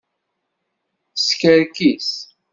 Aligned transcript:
Teskerkis! 1.15 2.07